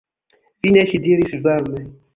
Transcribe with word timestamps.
Fine 0.63 0.87
ŝi 0.93 1.03
diris 1.07 1.39
varme: 1.49 1.89